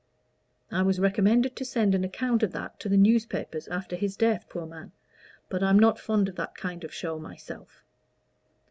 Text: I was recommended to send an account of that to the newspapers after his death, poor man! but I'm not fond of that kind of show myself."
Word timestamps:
I 0.71 0.81
was 0.81 0.99
recommended 0.99 1.55
to 1.55 1.63
send 1.63 1.93
an 1.93 2.03
account 2.03 2.41
of 2.41 2.53
that 2.53 2.79
to 2.79 2.89
the 2.89 2.97
newspapers 2.97 3.67
after 3.67 3.95
his 3.95 4.17
death, 4.17 4.47
poor 4.49 4.65
man! 4.65 4.93
but 5.47 5.61
I'm 5.61 5.77
not 5.77 5.99
fond 5.99 6.27
of 6.27 6.35
that 6.37 6.55
kind 6.55 6.83
of 6.83 6.91
show 6.91 7.19
myself." 7.19 7.83